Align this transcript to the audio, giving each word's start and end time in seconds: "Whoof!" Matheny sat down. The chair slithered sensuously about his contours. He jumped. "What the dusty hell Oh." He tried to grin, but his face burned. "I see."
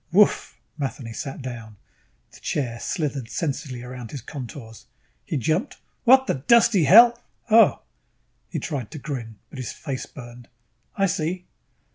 "Whoof!" 0.11 0.59
Matheny 0.79 1.13
sat 1.13 1.43
down. 1.43 1.75
The 2.31 2.39
chair 2.39 2.79
slithered 2.79 3.29
sensuously 3.29 3.83
about 3.83 4.09
his 4.09 4.23
contours. 4.23 4.87
He 5.25 5.37
jumped. 5.37 5.77
"What 6.05 6.25
the 6.25 6.33
dusty 6.33 6.85
hell 6.85 7.21
Oh." 7.51 7.83
He 8.49 8.57
tried 8.57 8.89
to 8.89 8.97
grin, 8.97 9.37
but 9.51 9.59
his 9.59 9.71
face 9.71 10.07
burned. 10.07 10.47
"I 10.97 11.05
see." 11.05 11.45